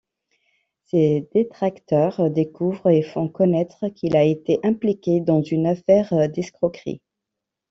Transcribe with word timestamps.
Ses 0.87 1.29
détracteurs 1.31 2.31
découvrent 2.31 2.89
et 2.89 3.03
font 3.03 3.29
connaître 3.29 3.85
qu'il 3.89 4.15
a 4.15 4.23
été 4.23 4.59
impliqué 4.63 5.19
dans 5.19 5.43
une 5.43 5.67
affaire 5.67 6.27
d'escroquerie. 6.27 7.03